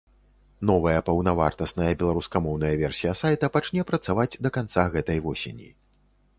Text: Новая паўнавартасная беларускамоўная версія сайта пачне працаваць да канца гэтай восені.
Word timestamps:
Новая 0.69 1.01
паўнавартасная 1.09 1.91
беларускамоўная 1.99 2.73
версія 2.83 3.11
сайта 3.21 3.53
пачне 3.59 3.87
працаваць 3.93 4.29
да 4.47 4.57
канца 4.59 4.91
гэтай 4.99 5.25
восені. 5.31 5.73